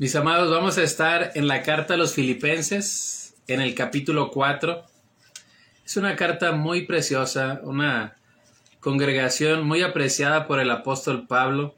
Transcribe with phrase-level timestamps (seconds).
[0.00, 4.84] Mis amados, vamos a estar en la carta a los filipenses, en el capítulo 4.
[5.84, 8.16] Es una carta muy preciosa, una
[8.78, 11.74] congregación muy apreciada por el apóstol Pablo.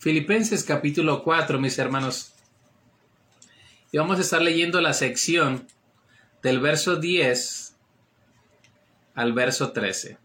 [0.00, 2.32] Filipenses capítulo 4, mis hermanos.
[3.92, 5.68] Y vamos a estar leyendo la sección
[6.42, 7.76] del verso 10
[9.14, 10.18] al verso 13.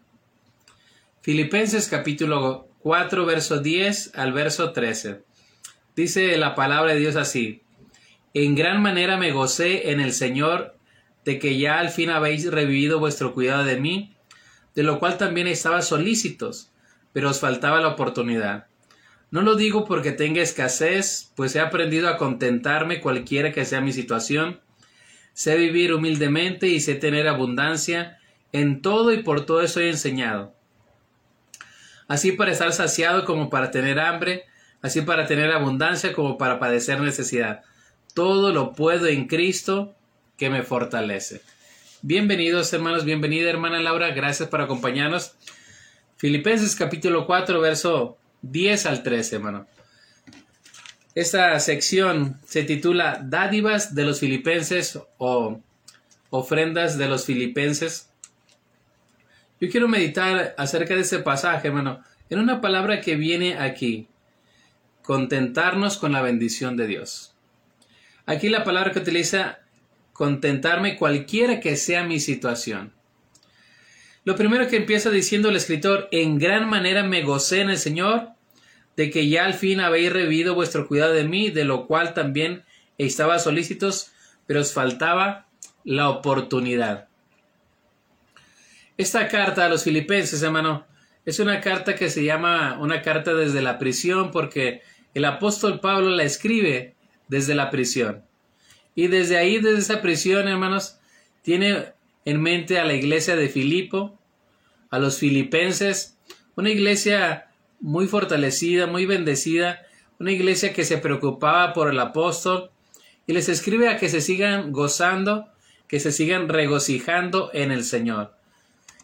[1.20, 5.22] Filipenses capítulo 4, verso 10 al verso 13.
[5.94, 7.62] Dice la palabra de Dios así,
[8.34, 10.76] En gran manera me gocé en el Señor
[11.24, 14.16] de que ya al fin habéis revivido vuestro cuidado de mí,
[14.74, 16.72] de lo cual también estaba solícitos,
[17.12, 18.68] pero os faltaba la oportunidad.
[19.30, 23.92] No lo digo porque tenga escasez, pues he aprendido a contentarme cualquiera que sea mi
[23.92, 24.60] situación.
[25.34, 28.18] Sé vivir humildemente y sé tener abundancia.
[28.52, 30.54] En todo y por todo estoy enseñado.
[32.08, 34.44] Así para estar saciado como para tener hambre,
[34.82, 37.62] así para tener abundancia como para padecer necesidad.
[38.14, 39.94] Todo lo puedo en Cristo
[40.36, 41.40] que me fortalece.
[42.02, 45.34] Bienvenidos hermanos, bienvenida hermana Laura, gracias por acompañarnos.
[46.16, 49.66] Filipenses capítulo 4, verso 10 al 13, hermano.
[51.14, 55.60] Esta sección se titula Dádivas de los filipenses o
[56.30, 58.08] ofrendas de los filipenses.
[59.60, 64.08] Yo quiero meditar acerca de ese pasaje, hermano, en una palabra que viene aquí,
[65.02, 67.34] contentarnos con la bendición de Dios.
[68.26, 69.58] Aquí la palabra que utiliza
[70.12, 72.92] contentarme cualquiera que sea mi situación.
[74.24, 78.28] Lo primero que empieza diciendo el escritor, en gran manera me gocé en el Señor,
[78.96, 82.62] de que ya al fin habéis revivido vuestro cuidado de mí, de lo cual también
[82.98, 84.12] estaba solícitos,
[84.46, 85.48] pero os faltaba
[85.82, 87.08] la oportunidad.
[88.96, 90.86] Esta carta a los filipenses, hermano,
[91.24, 94.82] es una carta que se llama una carta desde la prisión porque
[95.14, 96.94] el apóstol Pablo la escribe
[97.28, 98.24] desde la prisión.
[98.94, 100.98] Y desde ahí, desde esa prisión, hermanos,
[101.42, 101.92] tiene
[102.24, 104.18] en mente a la iglesia de Filipo,
[104.90, 106.18] a los filipenses,
[106.54, 107.48] una iglesia
[107.80, 109.86] muy fortalecida, muy bendecida,
[110.18, 112.70] una iglesia que se preocupaba por el apóstol
[113.26, 115.48] y les escribe a que se sigan gozando,
[115.88, 118.34] que se sigan regocijando en el Señor.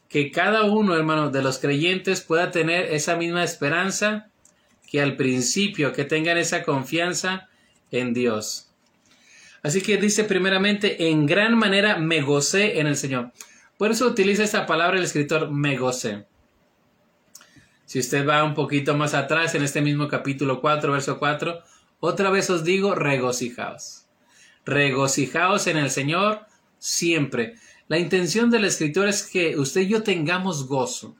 [0.08, 4.27] Que cada uno, hermanos, de los creyentes pueda tener esa misma esperanza
[4.90, 7.48] que al principio, que tengan esa confianza
[7.90, 8.70] en Dios.
[9.62, 13.32] Así que dice primeramente, en gran manera me gocé en el Señor.
[13.76, 16.26] Por eso utiliza esta palabra el escritor me gocé.
[17.84, 21.62] Si usted va un poquito más atrás en este mismo capítulo 4, verso 4,
[22.00, 24.06] otra vez os digo, regocijaos.
[24.64, 26.46] Regocijaos en el Señor
[26.78, 27.54] siempre.
[27.88, 31.16] La intención del escritor es que usted y yo tengamos gozo.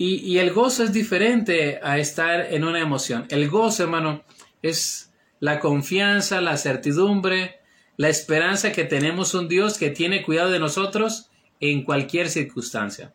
[0.00, 3.26] Y, el gozo es diferente a estar en una emoción.
[3.30, 4.22] El gozo, hermano,
[4.62, 7.58] es la confianza, la certidumbre,
[7.96, 13.12] la esperanza que tenemos un Dios que tiene cuidado de nosotros en cualquier circunstancia.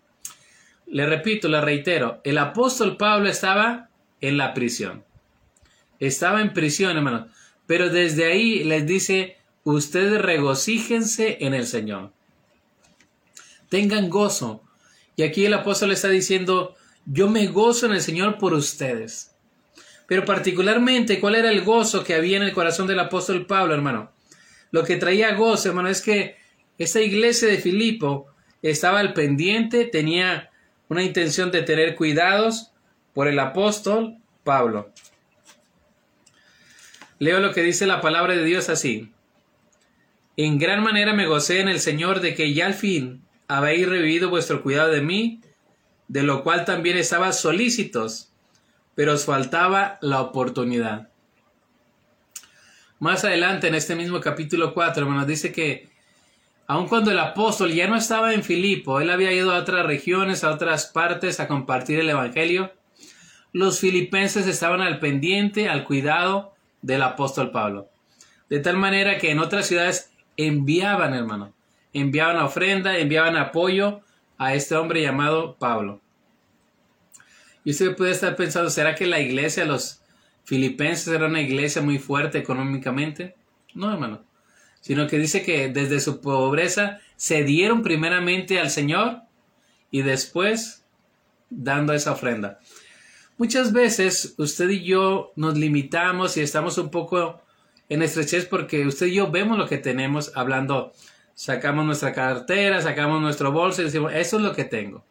[0.85, 3.89] Le repito, le reitero, el apóstol Pablo estaba
[4.19, 5.05] en la prisión.
[5.99, 7.29] Estaba en prisión, hermano.
[7.65, 12.11] Pero desde ahí les dice, ustedes regocíjense en el Señor.
[13.69, 14.63] Tengan gozo,
[15.15, 16.75] y aquí el apóstol está diciendo,
[17.05, 19.35] yo me gozo en el Señor por ustedes.
[20.07, 24.11] Pero particularmente, ¿cuál era el gozo que había en el corazón del apóstol Pablo, hermano?
[24.71, 26.37] Lo que traía gozo, hermano, es que
[26.77, 28.27] esta iglesia de Filipo
[28.61, 30.49] estaba al pendiente, tenía
[30.89, 32.71] una intención de tener cuidados
[33.13, 34.91] por el apóstol Pablo.
[37.19, 39.11] Leo lo que dice la palabra de Dios así.
[40.35, 44.29] En gran manera me gocé en el Señor de que ya al fin habéis revivido
[44.29, 45.41] vuestro cuidado de mí,
[46.07, 48.31] de lo cual también estaba solícitos,
[48.95, 51.09] pero os faltaba la oportunidad.
[52.99, 55.89] Más adelante, en este mismo capítulo 4, hermanos, dice que
[56.67, 60.43] aun cuando el apóstol ya no estaba en Filipo, él había ido a otras regiones,
[60.43, 62.71] a otras partes a compartir el Evangelio,
[63.51, 67.89] los filipenses estaban al pendiente, al cuidado del apóstol Pablo.
[68.49, 71.53] De tal manera que en otras ciudades enviaban, hermano,
[71.93, 74.01] enviaban ofrenda, enviaban apoyo
[74.37, 76.01] a este hombre llamado Pablo.
[77.63, 80.01] Y usted puede estar pensando, ¿será que la iglesia, los
[80.43, 83.35] filipenses, era una iglesia muy fuerte económicamente?
[83.73, 84.23] No, hermano.
[84.81, 89.21] Sino que dice que desde su pobreza se dieron primeramente al Señor
[89.91, 90.83] y después
[91.49, 92.59] dando esa ofrenda.
[93.37, 97.41] Muchas veces usted y yo nos limitamos y estamos un poco
[97.89, 100.93] en estrechez porque usted y yo vemos lo que tenemos hablando
[101.33, 105.03] sacamos nuestra cartera, sacamos nuestro bolso y decimos, eso es lo que tengo.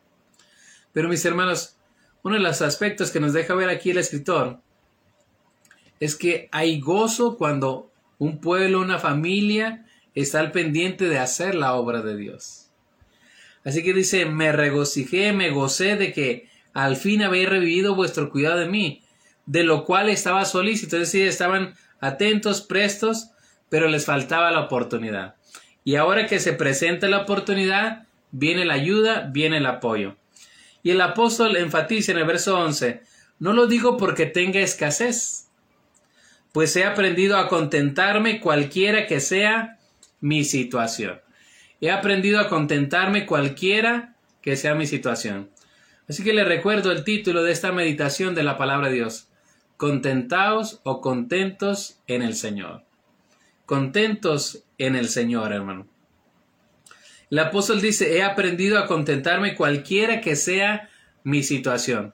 [0.92, 1.76] Pero mis hermanos,
[2.22, 4.60] uno de los aspectos que nos deja ver aquí el escritor
[6.00, 11.74] es que hay gozo cuando un pueblo, una familia está al pendiente de hacer la
[11.74, 12.70] obra de Dios.
[13.64, 18.58] Así que dice, me regocijé, me gocé de que al fin habéis revivido vuestro cuidado
[18.58, 19.02] de mí,
[19.46, 20.96] de lo cual estaba solícito.
[20.96, 23.30] Es decir, estaban atentos, prestos,
[23.68, 25.36] pero les faltaba la oportunidad.
[25.84, 30.16] Y ahora que se presenta la oportunidad, viene la ayuda, viene el apoyo.
[30.82, 33.02] Y el apóstol enfatiza en el verso 11,
[33.38, 35.48] no lo digo porque tenga escasez,
[36.52, 39.78] pues he aprendido a contentarme cualquiera que sea
[40.20, 41.20] mi situación.
[41.80, 45.50] He aprendido a contentarme cualquiera que sea mi situación.
[46.08, 49.28] Así que le recuerdo el título de esta meditación de la palabra de Dios.
[49.76, 52.84] Contentaos o contentos en el Señor.
[53.72, 55.86] Contentos en el Señor, hermano.
[57.30, 60.90] El apóstol dice, he aprendido a contentarme cualquiera que sea
[61.24, 62.12] mi situación.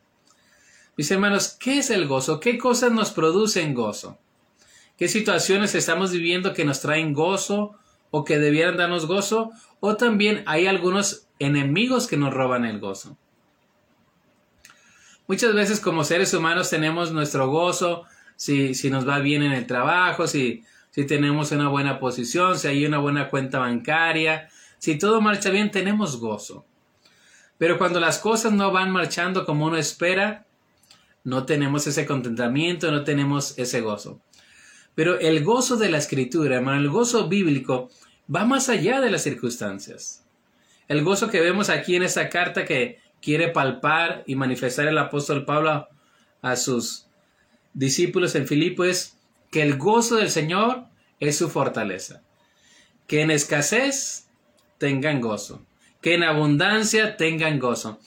[0.97, 2.39] Mis hermanos, ¿qué es el gozo?
[2.39, 4.21] ¿Qué cosas nos producen gozo?
[4.97, 7.75] ¿Qué situaciones estamos viviendo que nos traen gozo
[8.13, 9.51] o que debieran darnos gozo?
[9.81, 13.19] O también hay algunos enemigos que nos roban el gozo.
[15.27, 18.05] Muchas veces como seres humanos tenemos nuestro gozo
[18.37, 20.63] si, si nos va bien en el trabajo, si,
[20.99, 24.49] si tenemos una buena posición, si hay una buena cuenta bancaria,
[24.79, 26.67] si todo marcha bien, tenemos gozo.
[27.57, 30.45] Pero cuando las cosas no van marchando como uno espera,
[31.23, 34.21] no tenemos ese contentamiento, no tenemos ese gozo.
[34.97, 37.91] Pero el gozo de la escritura, hermano, el gozo bíblico,
[38.35, 40.27] va más allá de las circunstancias.
[40.89, 45.45] El gozo que vemos aquí en esta carta que quiere palpar y manifestar el apóstol
[45.45, 45.87] Pablo
[46.43, 47.07] a sus
[47.73, 49.18] discípulos en Filipo es
[49.51, 50.85] que el gozo del Señor
[51.21, 52.23] es su fortaleza.
[53.07, 54.29] Que en escasez
[54.79, 55.65] tengan gozo.
[56.01, 57.99] Que en abundancia tengan gozo.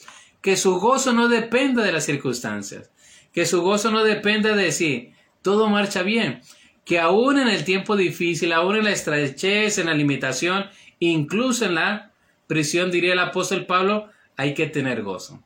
[0.41, 2.91] Que su gozo no dependa de las circunstancias.
[3.33, 6.41] Que su gozo no dependa de si todo marcha bien.
[6.85, 10.65] Que aún en el tiempo difícil, aún en la estrechez, en la limitación,
[10.99, 12.11] incluso en la
[12.47, 15.43] prisión, diría el apóstol Pablo, hay que tener gozo.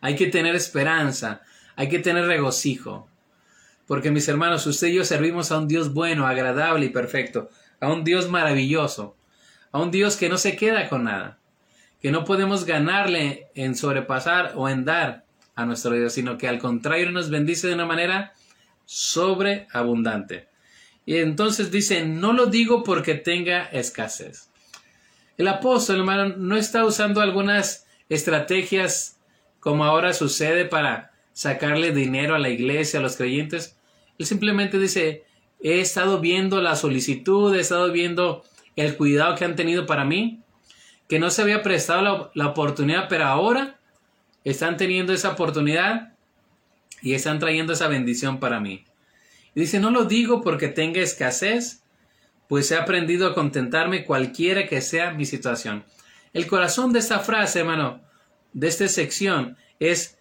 [0.00, 1.42] Hay que tener esperanza.
[1.76, 3.08] Hay que tener regocijo.
[3.88, 7.48] Porque mis hermanos, usted y yo servimos a un Dios bueno, agradable y perfecto.
[7.80, 9.16] A un Dios maravilloso.
[9.72, 11.38] A un Dios que no se queda con nada.
[12.00, 15.24] Que no podemos ganarle en sobrepasar o en dar
[15.54, 18.34] a nuestro Dios, sino que al contrario nos bendice de una manera
[18.84, 20.48] sobreabundante.
[21.06, 24.50] Y entonces dice, no lo digo porque tenga escasez.
[25.38, 29.16] El apóstol, hermano, no está usando algunas estrategias
[29.60, 33.77] como ahora sucede para sacarle dinero a la iglesia, a los creyentes.
[34.18, 35.24] Él simplemente dice,
[35.60, 38.44] he estado viendo la solicitud, he estado viendo
[38.76, 40.40] el cuidado que han tenido para mí,
[41.08, 43.78] que no se había prestado la, la oportunidad, pero ahora
[44.44, 46.12] están teniendo esa oportunidad
[47.02, 48.84] y están trayendo esa bendición para mí.
[49.54, 51.82] Y dice, no lo digo porque tenga escasez,
[52.48, 55.84] pues he aprendido a contentarme cualquiera que sea mi situación.
[56.32, 58.00] El corazón de esta frase, hermano,
[58.52, 60.18] de esta sección, es,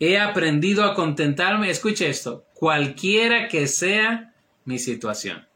[0.00, 4.32] he aprendido a contentarme, escuche esto, cualquiera que sea
[4.64, 5.46] mi situación.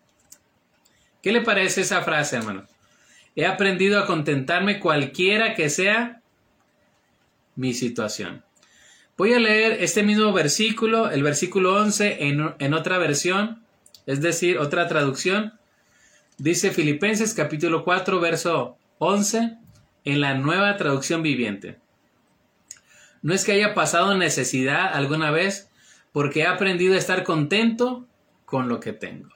[1.23, 2.67] ¿Qué le parece esa frase, hermano?
[3.35, 6.20] He aprendido a contentarme cualquiera que sea
[7.56, 8.44] mi situación.
[9.17, 13.62] Voy a leer este mismo versículo, el versículo 11, en, otra versión,
[14.06, 15.55] es decir, otra traducción.
[16.36, 19.56] Dice Filipenses capítulo 4, verso 11
[20.05, 21.79] en la nueva traducción viviente.
[23.22, 25.69] No es que haya pasado necesidad alguna vez,
[26.12, 28.06] porque he aprendido a estar contento
[28.44, 29.29] con lo que tengo.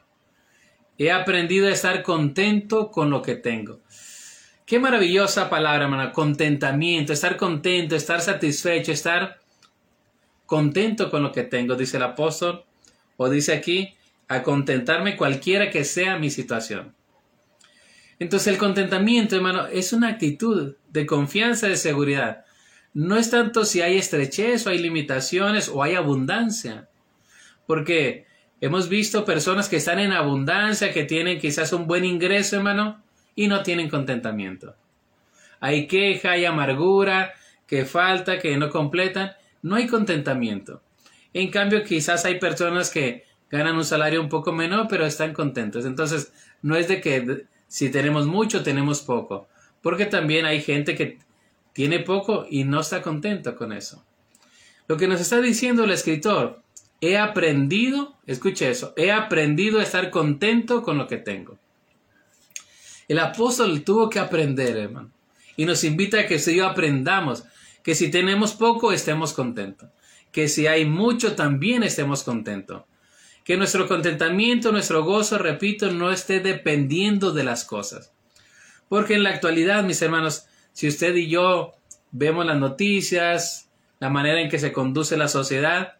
[0.99, 3.81] He aprendido a estar contento con lo que tengo.
[4.67, 6.13] Qué maravillosa palabra, hermano.
[6.13, 9.41] Contentamiento, estar contento, estar satisfecho, estar
[10.47, 12.65] contento con lo que tengo, dice el apóstol.
[13.17, 13.95] O dice aquí,
[14.29, 16.95] a contentarme cualquiera que sea mi situación.
[18.19, 22.44] Entonces el contentamiento, hermano, es una actitud de confianza, de seguridad.
[22.95, 26.89] No es tanto si hay estrechez o hay limitaciones o hay abundancia.
[27.67, 28.27] Porque
[28.61, 33.03] hemos visto personas que están en abundancia, que tienen quizás un buen ingreso, hermano,
[33.35, 34.77] y no tienen contentamiento.
[35.59, 37.35] Hay queja, hay amargura,
[37.67, 39.33] que falta, que no completan.
[39.63, 40.83] No hay contentamiento.
[41.33, 45.85] En cambio, quizás hay personas que ganan un salario un poco menor, pero están contentos.
[45.85, 46.33] Entonces,
[46.63, 49.49] no es de que si tenemos mucho, tenemos poco.
[49.83, 51.19] Porque también hay gente que
[51.75, 54.03] tiene poco y no está contento con eso.
[54.89, 56.63] Lo que nos está diciendo el escritor,
[57.03, 61.59] he aprendido, escuche eso, he aprendido a estar contento con lo que tengo.
[63.09, 65.11] El apóstol tuvo que aprender, hermano.
[65.57, 67.45] Y nos invita a que si yo aprendamos
[67.85, 69.91] que si tenemos poco, estemos contentos.
[70.33, 72.83] Que si hay mucho, también estemos contentos
[73.45, 78.13] Que nuestro contentamiento, nuestro gozo, repito, no esté dependiendo de las cosas.
[78.89, 81.75] Porque en la actualidad, mis hermanos, si usted y yo
[82.11, 85.95] vemos las noticias, la manera en que se conduce la sociedad,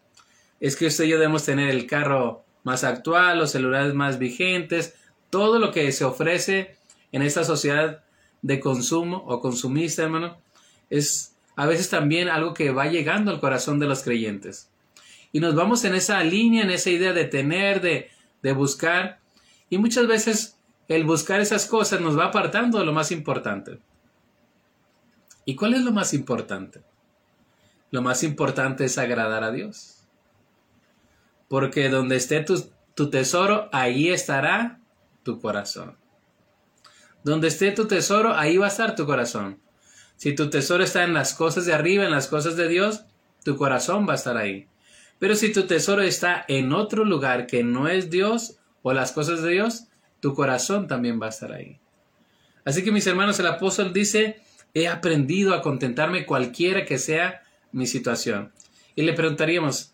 [0.59, 4.95] es que usted y yo debemos tener el carro más actual, los celulares más vigentes,
[5.29, 6.75] todo lo que se ofrece
[7.11, 8.03] en esta sociedad
[8.41, 10.37] de consumo o consumista, hermano,
[10.89, 14.69] es a veces también algo que va llegando al corazón de los creyentes.
[15.31, 18.09] Y nos vamos en esa línea, en esa idea de tener, de,
[18.43, 19.19] de buscar,
[19.69, 20.57] y muchas veces
[20.89, 23.79] el buscar esas cosas nos va apartando de lo más importante.
[25.45, 26.81] ¿Y cuál es lo más importante?
[27.91, 30.07] Lo más importante es agradar a Dios.
[31.47, 34.81] Porque donde esté tu, tesoro, ahí estará
[35.23, 35.97] tu corazón.
[37.23, 39.59] Donde esté tu tesoro, ahí va a estar tu corazón.
[40.17, 43.05] Si tu tesoro está en las cosas de arriba, en las cosas de Dios,
[43.43, 44.67] tu corazón va a estar ahí.
[45.19, 49.41] Pero si tu tesoro está en otro lugar que no es Dios o las cosas
[49.43, 49.85] de Dios,
[50.19, 51.79] tu corazón también va a estar ahí.
[52.65, 54.41] Así que mis hermanos, el apóstol dice,
[54.75, 57.41] he aprendido a contentarme cualquiera que sea
[57.71, 58.51] mi situación.
[58.93, 59.93] Y le preguntaríamos,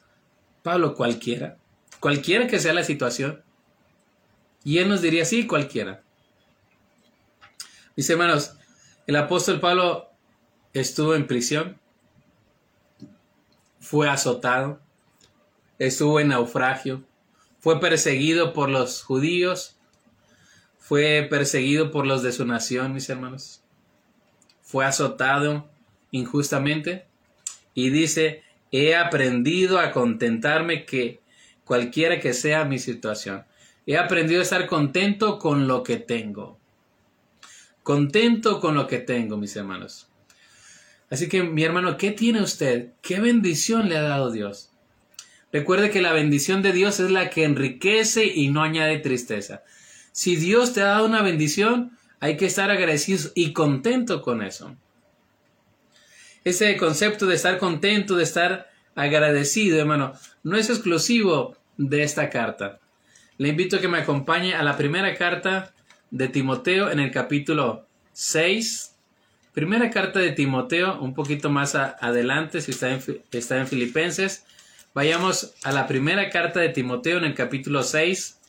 [0.63, 1.57] Pablo, cualquiera,
[1.99, 3.43] cualquiera que sea la situación.
[4.63, 6.01] Y él nos diría, sí, cualquiera.
[7.95, 8.55] Mis hermanos,
[9.05, 10.09] el apóstol Pablo
[10.73, 11.79] estuvo en prisión,
[13.79, 14.81] fue azotado,
[15.77, 17.03] estuvo en naufragio,
[17.59, 19.75] fue perseguido por los judíos,
[20.79, 23.60] fue perseguido por los de su nación, mis hermanos,
[24.71, 25.69] fue azotado
[26.11, 27.05] injustamente
[27.73, 31.19] y dice, he aprendido a contentarme que
[31.65, 33.43] cualquiera que sea mi situación.
[33.85, 36.57] He aprendido a estar contento con lo que tengo.
[37.83, 40.07] Contento con lo que tengo, mis hermanos.
[41.09, 42.93] Así que, mi hermano, ¿qué tiene usted?
[43.01, 44.71] ¿Qué bendición le ha dado Dios?
[45.51, 49.63] Recuerde que la bendición de Dios es la que enriquece y no añade tristeza.
[50.13, 54.73] Si Dios te ha dado una bendición, hay que estar agradecidos y contento con eso.
[56.45, 60.13] Ese concepto de estar contento, de estar agradecido, hermano,
[60.43, 62.79] no es exclusivo de esta carta.
[63.37, 65.73] Le invito a que me acompañe a la primera carta
[66.09, 68.91] de Timoteo en el capítulo 6,
[69.53, 73.01] Primera carta de Timoteo, un poquito más adelante, si está en,
[73.33, 74.45] está en Filipenses.
[74.93, 78.39] Vayamos a la primera carta de Timoteo en el capítulo 6.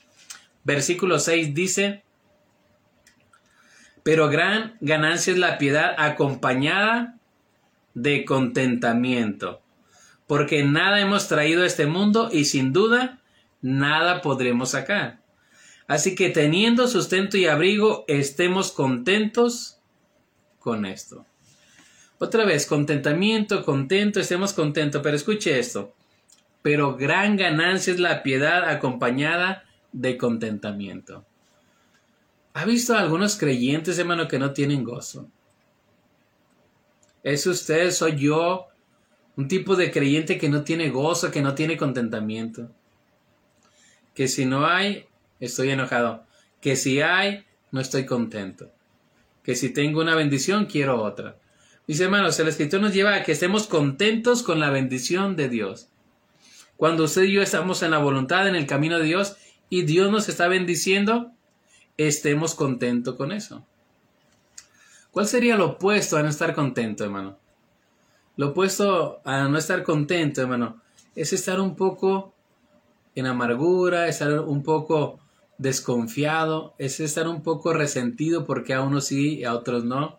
[0.62, 2.04] Versículo 6 dice,
[4.02, 7.18] pero gran ganancia es la piedad acompañada
[7.94, 9.60] de contentamiento,
[10.26, 13.20] porque nada hemos traído a este mundo y sin duda
[13.60, 15.20] nada podremos sacar.
[15.86, 19.78] Así que teniendo sustento y abrigo, estemos contentos
[20.58, 21.26] con esto.
[22.18, 25.94] Otra vez, contentamiento, contento, estemos contentos, pero escuche esto.
[26.62, 31.26] Pero gran ganancia es la piedad acompañada de contentamiento.
[32.54, 35.28] ¿Ha visto a algunos creyentes, hermano, que no tienen gozo?
[37.22, 38.66] ¿Es usted, soy yo,
[39.36, 42.70] un tipo de creyente que no tiene gozo, que no tiene contentamiento?
[44.14, 45.06] Que si no hay,
[45.40, 46.24] estoy enojado.
[46.60, 48.70] Que si hay, no estoy contento
[49.42, 51.36] que si tengo una bendición, quiero otra.
[51.86, 55.88] Mis hermanos, el escritor nos lleva a que estemos contentos con la bendición de Dios.
[56.76, 59.36] Cuando usted y yo estamos en la voluntad, en el camino de Dios,
[59.68, 61.32] y Dios nos está bendiciendo,
[61.96, 63.64] estemos contentos con eso.
[65.10, 67.36] ¿Cuál sería lo opuesto a no estar contento, hermano?
[68.36, 70.80] Lo opuesto a no estar contento, hermano,
[71.14, 72.32] es estar un poco
[73.14, 75.20] en amargura, estar un poco
[75.58, 80.18] desconfiado, es estar un poco resentido porque a unos sí y a otros no.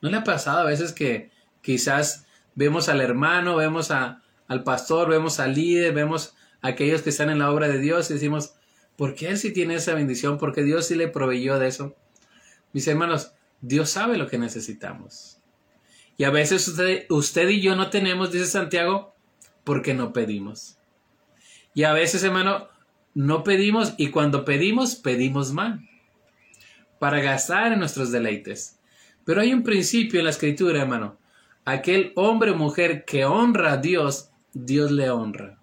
[0.00, 5.08] ¿No le ha pasado a veces que quizás vemos al hermano, vemos a, al pastor,
[5.08, 8.54] vemos al líder, vemos a aquellos que están en la obra de Dios y decimos,
[8.96, 10.38] ¿por qué él sí tiene esa bendición?
[10.38, 11.94] Porque Dios sí le proveyó de eso.
[12.72, 15.38] Mis hermanos, Dios sabe lo que necesitamos.
[16.16, 19.14] Y a veces usted, usted y yo no tenemos, dice Santiago,
[19.64, 20.78] porque no pedimos.
[21.74, 22.68] Y a veces, hermano,
[23.14, 25.88] no pedimos y cuando pedimos, pedimos mal,
[26.98, 28.78] para gastar en nuestros deleites.
[29.24, 31.18] Pero hay un principio en la escritura, hermano.
[31.64, 35.58] Aquel hombre o mujer que honra a Dios, Dios le honra.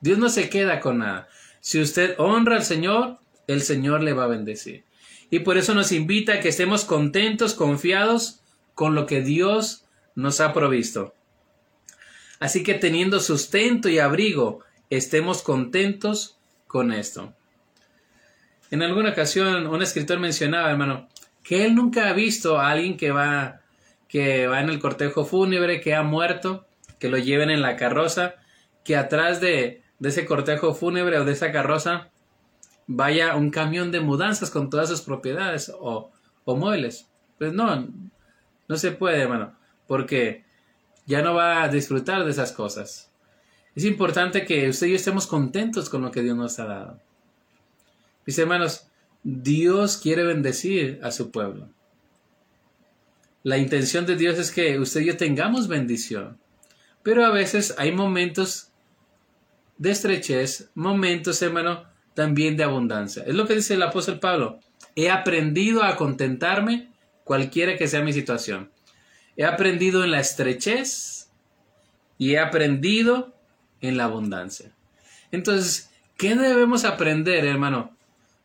[0.00, 1.28] Dios no se queda con nada.
[1.60, 4.84] Si usted honra al Señor, el Señor le va a bendecir.
[5.30, 8.40] Y por eso nos invita a que estemos contentos, confiados
[8.74, 9.84] con lo que Dios
[10.14, 11.14] nos ha provisto.
[12.40, 14.60] Así que teniendo sustento y abrigo,
[14.90, 17.34] estemos contentos con esto.
[18.70, 21.08] En alguna ocasión un escritor mencionaba, hermano,
[21.42, 23.60] que él nunca ha visto a alguien que va,
[24.08, 26.66] que va en el cortejo fúnebre, que ha muerto,
[26.98, 28.34] que lo lleven en la carroza,
[28.84, 32.10] que atrás de, de ese cortejo fúnebre o de esa carroza
[32.86, 36.10] vaya un camión de mudanzas con todas sus propiedades o,
[36.44, 37.08] o muebles.
[37.38, 37.88] Pues no,
[38.68, 39.54] no se puede, hermano,
[39.86, 40.44] porque
[41.06, 43.10] ya no va a disfrutar de esas cosas.
[43.74, 47.00] Es importante que usted y yo estemos contentos con lo que Dios nos ha dado.
[48.26, 48.88] Mis hermanos,
[49.22, 51.68] Dios quiere bendecir a su pueblo.
[53.42, 56.38] La intención de Dios es que usted y yo tengamos bendición.
[57.02, 58.67] Pero a veces hay momentos
[59.78, 63.22] de estrechez, momentos, hermano, también de abundancia.
[63.26, 64.60] Es lo que dice el apóstol Pablo.
[64.96, 66.90] He aprendido a contentarme
[67.24, 68.70] cualquiera que sea mi situación.
[69.36, 71.30] He aprendido en la estrechez
[72.18, 73.34] y he aprendido
[73.80, 74.72] en la abundancia.
[75.30, 77.96] Entonces, ¿qué debemos aprender, hermano?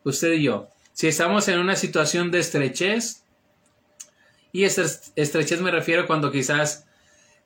[0.03, 0.69] Usted y yo.
[0.93, 3.23] Si estamos en una situación de estrechez,
[4.51, 6.85] y estrechez me refiero cuando quizás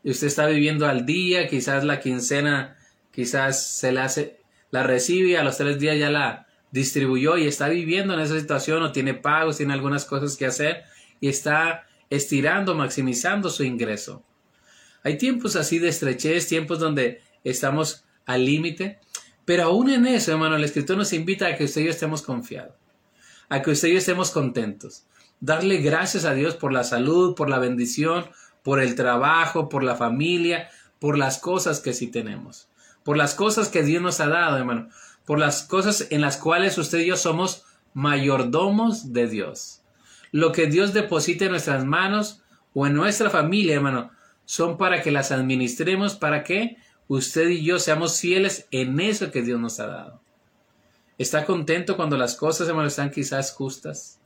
[0.03, 2.76] usted está viviendo al día, quizás la quincena,
[3.17, 4.37] quizás se la hace,
[4.69, 8.39] la recibe y a los tres días ya la distribuyó y está viviendo en esa
[8.39, 10.83] situación o tiene pagos, tiene algunas cosas que hacer
[11.19, 14.23] y está estirando, maximizando su ingreso.
[15.01, 18.99] Hay tiempos así de estrechez, tiempos donde estamos al límite,
[19.45, 22.21] pero aún en eso, hermano, el escritor nos invita a que usted y yo estemos
[22.21, 22.75] confiados,
[23.49, 25.07] a que usted y yo estemos contentos,
[25.39, 28.29] darle gracias a Dios por la salud, por la bendición,
[28.61, 30.69] por el trabajo, por la familia,
[30.99, 32.67] por las cosas que sí tenemos,
[33.07, 34.89] por las cosas que Dios nos ha dado, hermano,
[35.23, 39.79] por las cosas en las cuales usted y yo somos mayordomos de Dios.
[40.33, 42.41] Lo que Dios deposita en nuestras manos
[42.73, 44.11] o en nuestra familia, hermano,
[44.43, 49.41] son para que las administremos, para que usted y yo seamos fieles en eso que
[49.41, 50.21] Dios nos ha dado.
[51.17, 54.19] ¿Está contento cuando las cosas, hermano, están quizás justas?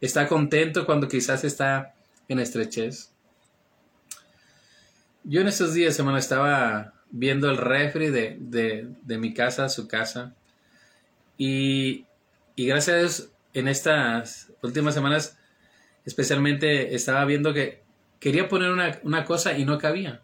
[0.00, 1.94] ¿Está contento cuando quizás está
[2.26, 3.12] en estrechez?
[5.22, 10.34] Yo en estos días, hermano, estaba viendo el refri de, de, mi casa, su casa,
[11.38, 12.06] y,
[12.54, 15.38] y gracias a Dios, en estas últimas semanas,
[16.04, 17.82] especialmente estaba viendo que
[18.20, 20.22] quería poner una, una cosa y no cabía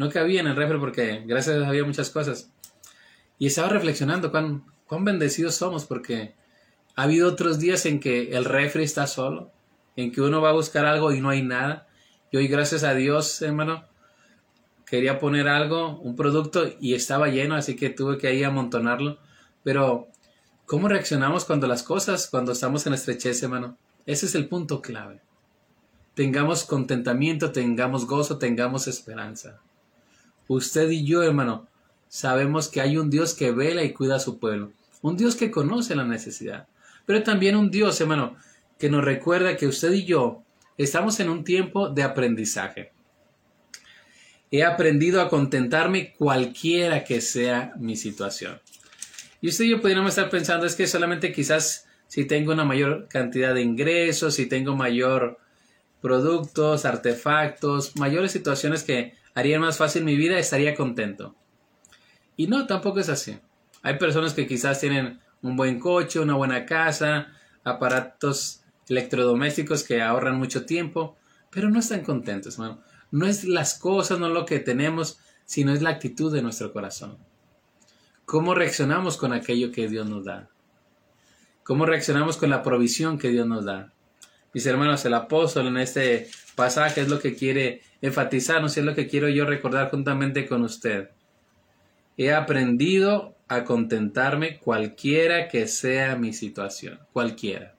[0.00, 2.50] no cabía en el refri porque gracias a Dios había muchas cosas.
[3.38, 6.32] Y estaba reflexionando cuán, cuán bendecidos somos porque
[6.96, 9.52] ha habido otros días en que el refri está solo,
[9.96, 11.86] en que uno va a buscar algo y no hay nada.
[12.30, 13.84] Y hoy gracias a Dios, hermano,
[14.90, 19.18] quería poner algo, un producto y estaba lleno, así que tuve que ir a amontonarlo.
[19.62, 20.08] Pero,
[20.66, 23.76] ¿cómo reaccionamos cuando las cosas, cuando estamos en estrechez, hermano?
[24.04, 25.20] Ese es el punto clave.
[26.14, 29.60] Tengamos contentamiento, tengamos gozo, tengamos esperanza.
[30.48, 31.68] Usted y yo, hermano,
[32.08, 34.72] sabemos que hay un Dios que vela y cuida a su pueblo,
[35.02, 36.66] un Dios que conoce la necesidad,
[37.06, 38.34] pero también un Dios, hermano,
[38.76, 40.42] que nos recuerda que usted y yo
[40.76, 42.90] estamos en un tiempo de aprendizaje.
[44.50, 48.60] He aprendido a contentarme cualquiera que sea mi situación.
[49.40, 53.06] Y usted y yo podríamos estar pensando, es que solamente quizás si tengo una mayor
[53.08, 55.38] cantidad de ingresos, si tengo mayor
[56.00, 61.36] productos, artefactos, mayores situaciones que haría más fácil mi vida, estaría contento.
[62.36, 63.38] Y no, tampoco es así.
[63.82, 67.28] Hay personas que quizás tienen un buen coche, una buena casa,
[67.64, 71.16] aparatos electrodomésticos que ahorran mucho tiempo,
[71.50, 72.82] pero no están contentos, hermano.
[73.10, 77.18] No es las cosas, no lo que tenemos, sino es la actitud de nuestro corazón.
[78.24, 80.48] ¿Cómo reaccionamos con aquello que Dios nos da?
[81.64, 83.92] ¿Cómo reaccionamos con la provisión que Dios nos da?
[84.52, 88.94] Mis hermanos, el apóstol en este pasaje es lo que quiere enfatizarnos y es lo
[88.94, 91.10] que quiero yo recordar juntamente con usted.
[92.16, 97.74] He aprendido a contentarme cualquiera que sea mi situación, cualquiera.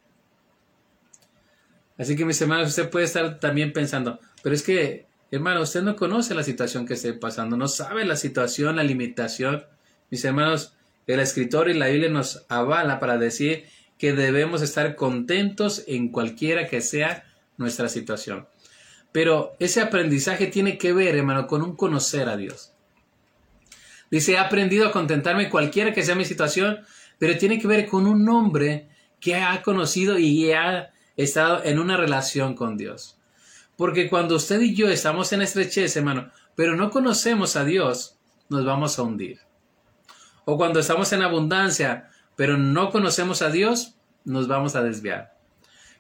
[1.98, 5.96] Así que mis hermanos, usted puede estar también pensando, pero es que, hermano, usted no
[5.96, 9.66] conoce la situación que esté pasando, no sabe la situación, la limitación.
[10.10, 10.74] Mis hermanos,
[11.08, 13.66] el escritor y la Biblia nos avala para decir
[13.98, 17.24] que debemos estar contentos en cualquiera que sea
[17.58, 18.48] nuestra situación.
[19.12, 22.74] Pero ese aprendizaje tiene que ver, hermano, con un conocer a Dios.
[24.10, 26.80] Dice, he aprendido a contentarme cualquiera que sea mi situación,
[27.18, 28.90] pero tiene que ver con un hombre
[29.20, 33.18] que ha conocido y ha estado en una relación con Dios.
[33.78, 38.18] Porque cuando usted y yo estamos en estrechez, hermano, pero no conocemos a Dios,
[38.50, 39.40] nos vamos a hundir.
[40.46, 45.38] O cuando estamos en abundancia, pero no conocemos a Dios, nos vamos a desviar.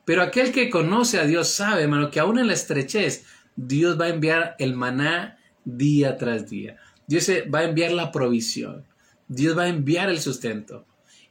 [0.06, 4.06] Pero aquel que conoce a Dios sabe, hermano, que aún en la estrechez, Dios va
[4.06, 6.78] a enviar el maná día tras día.
[7.08, 8.86] Dios va a enviar la provisión.
[9.28, 10.86] Dios va a enviar el sustento.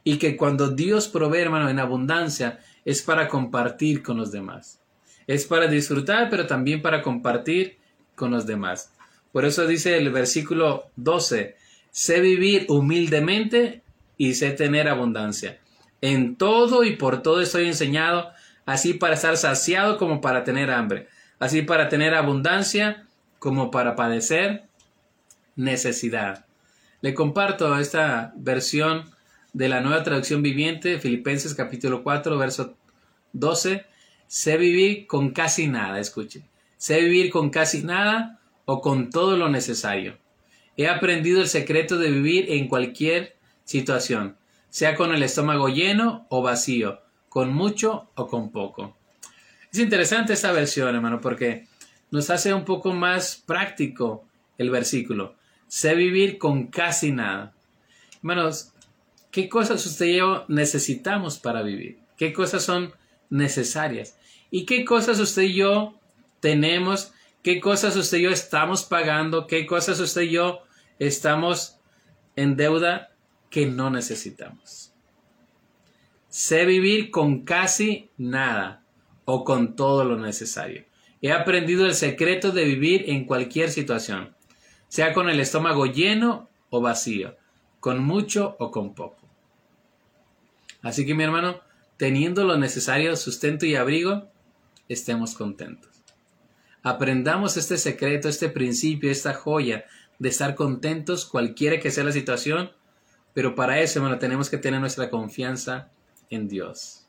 [0.05, 4.80] Y que cuando Dios provee, hermano, en abundancia, es para compartir con los demás.
[5.27, 7.79] Es para disfrutar, pero también para compartir
[8.15, 8.93] con los demás.
[9.33, 11.57] Por eso dice el versículo 12,
[11.91, 13.83] sé vivir humildemente
[14.17, 15.59] y sé tener abundancia.
[16.01, 18.31] En todo y por todo estoy enseñado,
[18.67, 23.07] así para estar saciado como para tener hambre, así para tener abundancia
[23.39, 24.65] como para padecer
[25.57, 26.47] necesidad.
[27.01, 29.05] Le comparto esta versión
[29.53, 32.77] de la nueva traducción viviente, Filipenses capítulo 4, verso
[33.33, 33.85] 12.
[34.33, 36.45] Sé vivir con casi nada, escuche.
[36.77, 40.19] Sé vivir con casi nada o con todo lo necesario.
[40.77, 44.37] He aprendido el secreto de vivir en cualquier situación,
[44.69, 48.97] sea con el estómago lleno o vacío, con mucho o con poco.
[49.73, 51.66] Es interesante esta versión, hermano, porque
[52.12, 55.35] nos hace un poco más práctico el versículo.
[55.66, 57.53] Sé vivir con casi nada.
[58.19, 58.75] Hermanos,
[59.33, 61.99] ¿qué cosas usted y yo necesitamos para vivir?
[62.16, 62.93] ¿Qué cosas son
[63.29, 64.14] necesarias?
[64.51, 65.95] ¿Y qué cosas usted y yo
[66.41, 67.13] tenemos?
[67.43, 69.47] ¿Qué cosas usted y yo estamos pagando?
[69.47, 70.61] ¿Qué cosas usted y yo
[70.99, 71.79] estamos
[72.37, 73.13] en deuda
[73.49, 74.93] que no necesitamos?
[76.29, 78.85] Sé vivir con casi nada
[79.25, 80.85] o con todo lo necesario.
[81.23, 84.35] He aprendido el secreto de vivir en cualquier situación,
[84.89, 87.37] sea con el estómago lleno o vacío,
[87.79, 89.29] con mucho o con poco.
[90.83, 91.61] Así que mi hermano,
[91.97, 94.31] teniendo lo necesario, sustento y abrigo,
[94.90, 95.90] estemos contentos.
[96.83, 99.85] Aprendamos este secreto, este principio, esta joya
[100.18, 102.72] de estar contentos cualquiera que sea la situación,
[103.33, 105.90] pero para eso, hermano, tenemos que tener nuestra confianza
[106.29, 107.07] en Dios.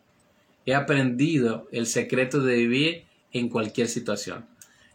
[0.65, 4.45] He aprendido el secreto de vivir en cualquier situación,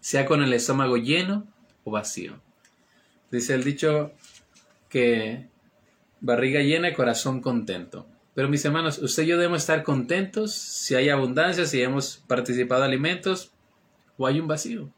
[0.01, 1.47] sea con el estómago lleno
[1.85, 2.41] o vacío.
[3.31, 4.13] Dice el dicho
[4.89, 5.49] que
[6.21, 8.07] barriga llena, corazón contento.
[8.37, 12.83] Pero mis hermanos, usted y yo debemos estar contentos si hay abundancia, si hemos participado
[12.83, 13.51] de alimentos
[14.19, 14.91] o hay un vacío.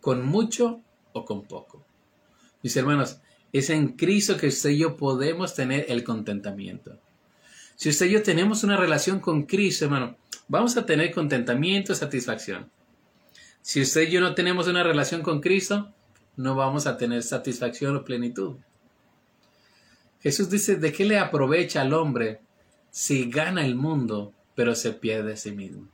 [0.00, 0.80] Con mucho
[1.12, 1.84] o con poco.
[2.62, 3.18] Mis hermanos,
[3.52, 6.98] es en Cristo que usted y yo podemos tener el contentamiento.
[7.76, 10.16] Si usted y yo tenemos una relación con Cristo, hermano,
[10.48, 12.70] vamos a tener contentamiento, satisfacción.
[13.60, 15.92] Si usted y yo no tenemos una relación con Cristo,
[16.36, 18.56] no vamos a tener satisfacción o plenitud.
[20.24, 22.40] Jesús dice, ¿de qué le aprovecha al hombre
[22.90, 25.86] si gana el mundo, pero se pierde a sí mismo?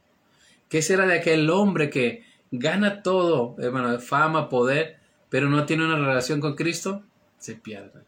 [0.69, 5.99] ¿Qué será de aquel hombre que gana todo, hermano, fama, poder, pero no tiene una
[5.99, 7.03] relación con Cristo?
[7.38, 8.03] Se pierde.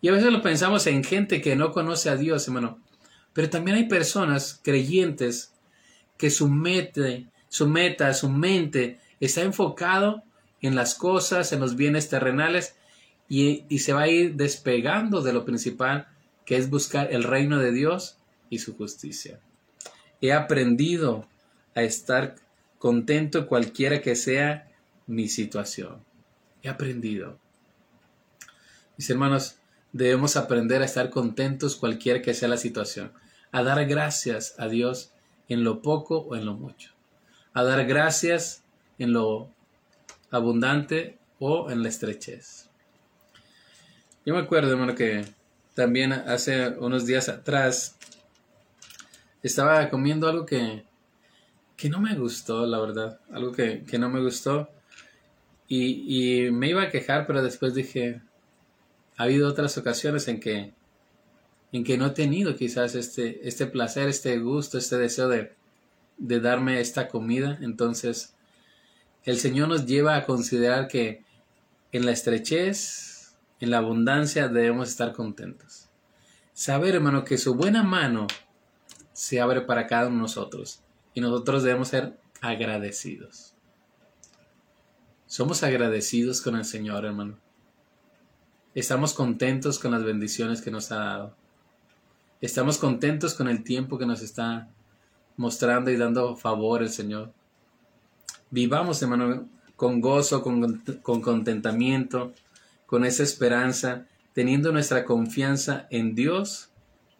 [0.00, 2.80] Y a veces lo pensamos en gente que no conoce a Dios, hermano.
[3.32, 5.54] Pero también hay personas creyentes
[6.18, 7.04] que su meta,
[7.48, 7.72] su
[8.12, 10.24] su mente está enfocado
[10.60, 12.74] en las cosas, en los bienes terrenales
[13.28, 16.08] y, se va a ir despegando de lo principal
[16.44, 18.18] que es buscar el reino de Dios
[18.50, 19.40] y su justicia.
[20.20, 21.26] He aprendido
[21.74, 22.36] a estar
[22.78, 24.70] contento cualquiera que sea
[25.06, 26.04] mi situación.
[26.62, 27.38] He aprendido.
[28.96, 29.58] Mis hermanos,
[29.92, 33.12] debemos aprender a estar contentos cualquiera que sea la situación
[33.52, 35.12] a dar gracias a Dios
[35.48, 36.92] en lo poco o en lo mucho,
[37.54, 38.64] a dar gracias
[38.98, 39.48] en lo
[40.30, 42.65] abundante o en la estrechez.
[44.26, 45.24] Yo me acuerdo, hermano, que
[45.74, 47.96] también hace unos días atrás
[49.40, 50.82] estaba comiendo algo que,
[51.76, 54.68] que no me gustó, la verdad, algo que, que no me gustó
[55.68, 58.20] y, y me iba a quejar, pero después dije,
[59.16, 60.74] ha habido otras ocasiones en que
[61.70, 65.52] en que no he tenido quizás este, este placer, este gusto, este deseo de,
[66.16, 67.58] de darme esta comida.
[67.60, 68.34] Entonces,
[69.24, 71.22] el Señor nos lleva a considerar que
[71.92, 73.15] en la estrechez,
[73.60, 75.88] en la abundancia, debemos estar contentos.
[76.52, 78.26] Saber, hermano, que su buena mano
[79.12, 80.82] se abre para cada uno de nosotros
[81.14, 83.54] y nosotros debemos ser agradecidos.
[85.26, 87.38] Somos agradecidos con el Señor, hermano.
[88.74, 91.36] Estamos contentos con las bendiciones que nos ha dado.
[92.42, 94.68] Estamos contentos con el tiempo que nos está
[95.36, 97.32] mostrando y dando favor el Señor.
[98.50, 102.32] Vivamos, hermano, con gozo, con, con contentamiento,
[102.86, 106.70] con esa esperanza, teniendo nuestra confianza en Dios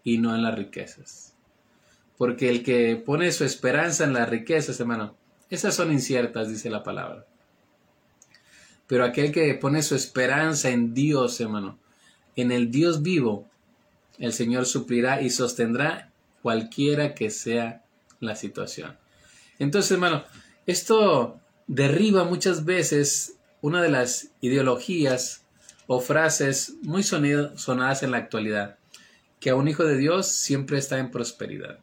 [0.04, 1.34] y no en las riquezas.
[2.16, 5.16] Porque el que pone su esperanza en las riquezas, hermano,
[5.50, 7.26] esas son inciertas, dice la palabra.
[8.86, 11.78] Pero aquel que pone su esperanza en Dios, hermano,
[12.36, 13.48] en el Dios vivo,
[14.18, 17.82] el Señor suplirá y sostendrá cualquiera que sea
[18.20, 18.96] la situación.
[19.58, 20.24] Entonces, hermano,
[20.66, 25.45] esto derriba muchas veces una de las ideologías
[25.86, 28.78] o frases muy sonadas en la actualidad,
[29.40, 31.78] que a un hijo de Dios siempre está en prosperidad,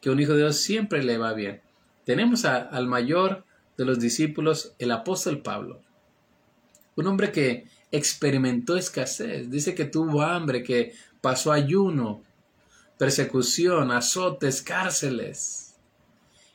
[0.00, 1.60] que a un hijo de Dios siempre le va bien.
[2.04, 3.44] Tenemos al mayor
[3.76, 5.82] de los discípulos, el apóstol Pablo,
[6.94, 12.22] un hombre que experimentó escasez, dice que tuvo hambre, que pasó ayuno,
[12.98, 15.74] persecución, azotes, cárceles.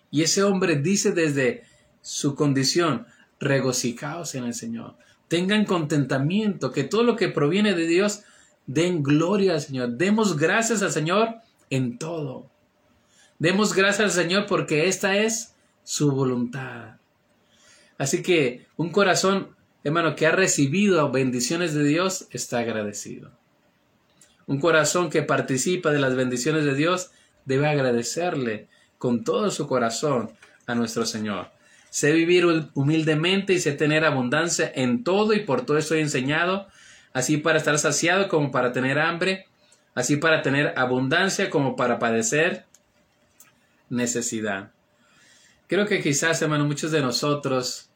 [0.10, 1.64] Y ese hombre dice desde
[2.02, 3.06] su condición,
[3.40, 4.96] regocijaos en el Señor,
[5.32, 8.24] tengan contentamiento, que todo lo que proviene de Dios,
[8.66, 11.36] den gloria al Señor, demos gracias al Señor
[11.70, 12.52] en todo.
[13.40, 16.98] Demos gracias al Señor porque esta es su voluntad.
[17.98, 23.32] Así que un corazón, hermano, que ha recibido bendiciones de Dios, está agradecido.
[24.48, 27.12] Un corazón que participa de las bendiciones de Dios
[27.46, 28.68] debe agradecerle
[28.98, 30.32] con todo su corazón
[30.68, 31.52] a nuestro Señor.
[31.92, 36.68] Sé vivir humildemente y sé tener abundancia en todo y por todo estoy enseñado,
[37.12, 39.46] así para estar saciado como para tener hambre,
[39.94, 42.66] así para tener abundancia como para padecer
[43.90, 44.72] necesidad.
[45.68, 47.90] Creo que quizás, hermano, muchos de nosotros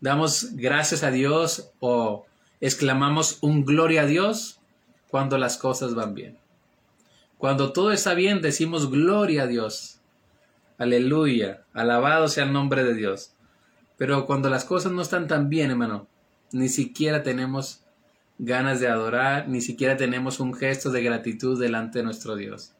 [0.00, 2.24] damos gracias a Dios o
[2.62, 4.60] exclamamos un gloria a Dios
[5.08, 6.38] cuando las cosas van bien.
[7.36, 9.93] Cuando todo está bien, decimos gloria a Dios.
[10.76, 13.32] Aleluya, alabado sea el nombre de Dios.
[13.96, 16.08] Pero cuando las cosas no están tan bien, hermano,
[16.52, 17.84] ni siquiera tenemos
[18.38, 22.74] ganas de adorar, ni siquiera tenemos un gesto de gratitud delante de nuestro Dios.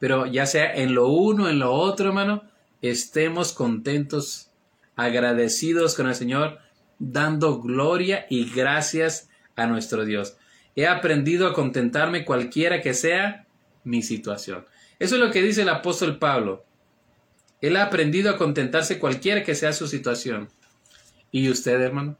[0.00, 2.42] Pero ya sea en lo uno, en lo otro, hermano,
[2.82, 4.50] estemos contentos,
[4.96, 6.58] agradecidos con el Señor,
[6.98, 10.36] dando gloria y gracias a nuestro Dios.
[10.74, 13.46] He aprendido a contentarme cualquiera que sea
[13.84, 14.66] mi situación.
[14.98, 16.64] Eso es lo que dice el apóstol Pablo.
[17.60, 20.48] Él ha aprendido a contentarse cualquiera que sea su situación.
[21.30, 22.16] ¿Y usted, hermano?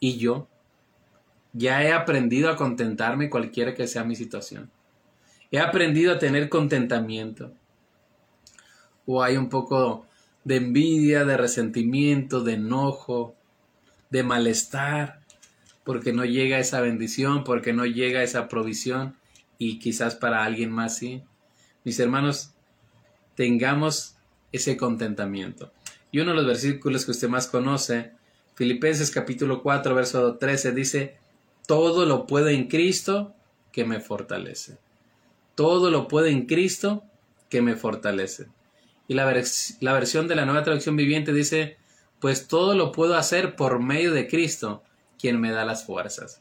[0.00, 0.48] ¿Y yo?
[1.52, 4.70] Ya he aprendido a contentarme cualquiera que sea mi situación.
[5.50, 7.52] He aprendido a tener contentamiento.
[9.06, 10.06] O hay un poco
[10.44, 13.34] de envidia, de resentimiento, de enojo,
[14.10, 15.20] de malestar
[15.86, 19.14] porque no llega esa bendición, porque no llega esa provisión
[19.56, 21.22] y quizás para alguien más sí.
[21.84, 22.54] Mis hermanos,
[23.36, 24.15] tengamos
[24.52, 25.72] ese contentamiento.
[26.10, 28.12] Y uno de los versículos que usted más conoce,
[28.54, 31.16] Filipenses capítulo 4, verso 13, dice,
[31.66, 33.34] todo lo puedo en Cristo
[33.72, 34.78] que me fortalece.
[35.54, 37.04] Todo lo puedo en Cristo
[37.50, 38.46] que me fortalece.
[39.08, 39.24] Y la,
[39.80, 41.76] la versión de la nueva traducción viviente dice,
[42.20, 44.82] pues todo lo puedo hacer por medio de Cristo
[45.18, 46.40] quien me da las fuerzas.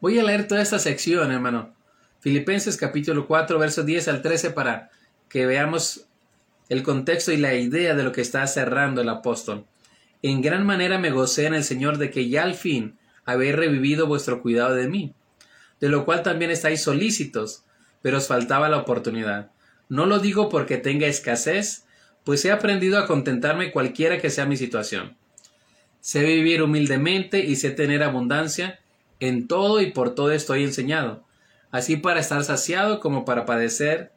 [0.00, 1.74] Voy a leer toda esta sección, hermano.
[2.20, 4.90] Filipenses capítulo 4, versos 10 al 13 para
[5.28, 6.06] que veamos
[6.68, 9.66] el contexto y la idea de lo que está cerrando el apóstol.
[10.22, 14.06] En gran manera me gocé en el Señor de que ya al fin habéis revivido
[14.06, 15.14] vuestro cuidado de mí,
[15.80, 17.64] de lo cual también estáis solícitos,
[18.02, 19.50] pero os faltaba la oportunidad.
[19.88, 21.84] No lo digo porque tenga escasez,
[22.24, 25.16] pues he aprendido a contentarme cualquiera que sea mi situación
[26.04, 28.78] sé vivir humildemente y sé tener abundancia,
[29.20, 31.24] en todo y por todo estoy enseñado,
[31.70, 34.12] así para estar saciado como para padecer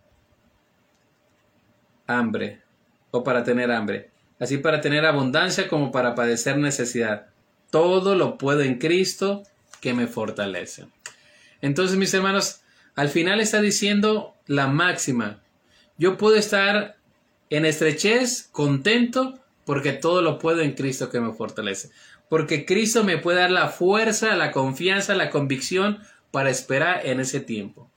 [2.08, 2.62] hambre,
[3.12, 7.28] o para tener hambre, así para tener abundancia como para padecer necesidad.
[7.70, 9.44] Todo lo puedo en Cristo
[9.82, 10.88] que me fortalece.
[11.62, 12.62] Entonces, mis hermanos,
[12.96, 15.42] al final está diciendo la máxima.
[15.98, 16.98] Yo puedo estar
[17.50, 21.90] en estrechez, contento, porque todo lo puedo en Cristo que me fortalece.
[22.30, 26.00] Porque Cristo me puede dar la fuerza, la confianza, la convicción
[26.32, 27.90] para esperar en ese tiempo.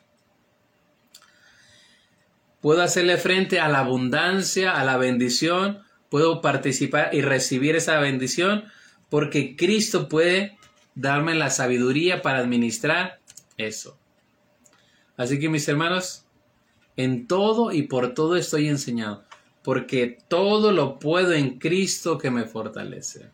[2.61, 8.64] Puedo hacerle frente a la abundancia, a la bendición, puedo participar y recibir esa bendición
[9.09, 10.59] porque Cristo puede
[10.94, 13.20] darme la sabiduría para administrar
[13.57, 13.99] eso.
[15.16, 16.27] Así que mis hermanos,
[16.96, 19.25] en todo y por todo estoy enseñado
[19.62, 23.31] porque todo lo puedo en Cristo que me fortalece.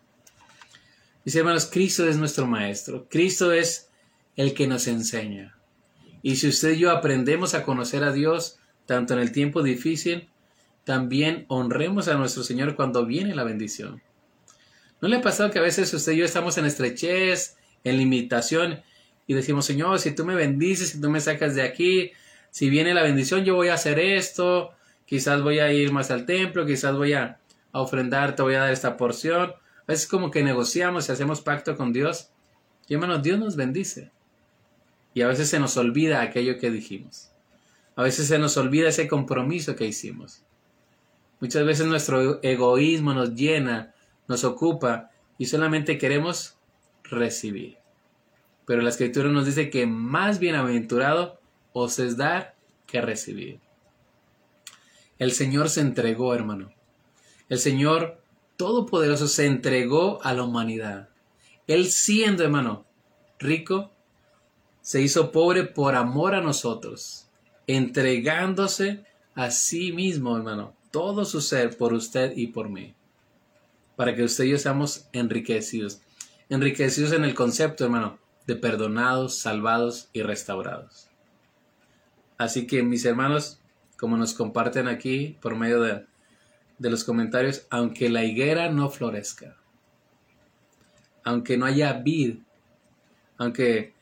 [1.25, 3.91] Mis hermanos, Cristo es nuestro Maestro, Cristo es
[4.37, 5.57] el que nos enseña.
[6.23, 10.29] Y si usted y yo aprendemos a conocer a Dios, tanto en el tiempo difícil,
[10.85, 14.01] también honremos a nuestro Señor cuando viene la bendición.
[15.01, 18.83] ¿No le ha pasado que a veces usted y yo estamos en estrechez, en limitación,
[19.27, 22.13] y decimos, Señor, si tú me bendices, si tú me sacas de aquí,
[22.51, 24.71] si viene la bendición, yo voy a hacer esto,
[25.05, 27.39] quizás voy a ir más al templo, quizás voy a,
[27.73, 29.51] ofrendar, te voy a dar esta porción.
[29.51, 32.31] A veces como que negociamos y hacemos pacto con Dios.
[32.89, 34.11] Y hermanos, Dios nos bendice.
[35.13, 37.33] Y a veces se nos olvida aquello que dijimos.
[37.97, 40.43] A veces se nos olvida ese compromiso que hicimos.
[41.41, 43.95] Muchas veces nuestro egoísmo nos llena,
[44.29, 46.57] nos ocupa y solamente queremos
[47.03, 47.79] recibir.
[48.67, 51.41] Pero la escritura nos dice que más bienaventurado
[51.73, 52.55] os es dar
[52.87, 53.61] que recibir.
[55.19, 56.71] El Señor se entregó, hermano.
[57.49, 58.21] El Señor
[58.57, 61.11] Todopoderoso se entregó a la humanidad.
[61.67, 62.87] Él siendo, hermano,
[63.39, 63.91] rico,
[64.81, 67.26] se hizo pobre por amor a nosotros,
[67.67, 72.95] entregándose a sí mismo, hermano, todo su ser por usted y por mí,
[73.97, 76.01] para que usted y yo seamos enriquecidos,
[76.49, 81.09] enriquecidos en el concepto, hermano, de perdonados, salvados y restaurados.
[82.39, 83.61] Así que mis hermanos,
[83.99, 86.07] como nos comparten aquí por medio de,
[86.79, 89.57] de los comentarios, aunque la higuera no florezca,
[91.25, 92.39] aunque no haya vid,
[93.39, 93.95] aunque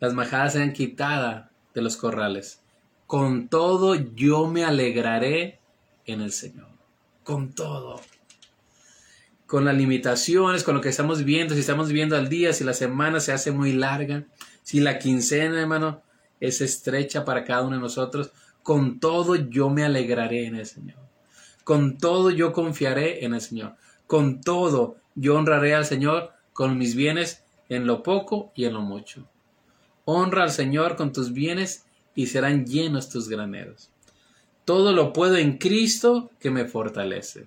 [0.00, 2.60] las majadas sean quitadas de los corrales,
[3.08, 5.58] con todo yo me alegraré
[6.04, 6.68] en el Señor.
[7.24, 8.02] Con todo.
[9.46, 12.74] Con las limitaciones, con lo que estamos viendo, si estamos viendo al día, si la
[12.74, 14.26] semana se hace muy larga,
[14.62, 16.02] si la quincena, hermano,
[16.38, 18.30] es estrecha para cada uno de nosotros,
[18.62, 20.98] con todo yo me alegraré en el Señor.
[21.64, 23.76] Con todo yo confiaré en el Señor.
[24.06, 28.82] Con todo yo honraré al Señor con mis bienes en lo poco y en lo
[28.82, 29.26] mucho.
[30.04, 31.87] Honra al Señor con tus bienes
[32.18, 33.92] y serán llenos tus graneros.
[34.64, 37.46] Todo lo puedo en Cristo que me fortalece.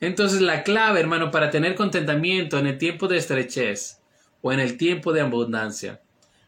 [0.00, 4.00] Entonces la clave, hermano, para tener contentamiento en el tiempo de estrechez
[4.42, 6.00] o en el tiempo de abundancia,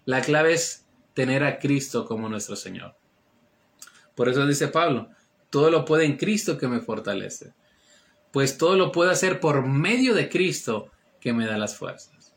[0.04, 2.96] la clave es tener a Cristo como nuestro Señor.
[4.16, 5.08] Por eso dice Pablo,
[5.48, 7.52] todo lo puedo en Cristo que me fortalece.
[8.32, 12.34] Pues todo lo puedo hacer por medio de Cristo que me da las fuerzas.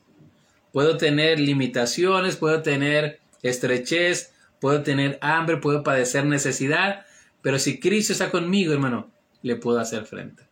[0.72, 4.33] Puedo tener limitaciones, puedo tener estrechez,
[4.64, 7.06] puedo tener hambre, puedo padecer necesidad,
[7.42, 10.48] pero si Cristo está conmigo, hermano, le puedo hacer frente.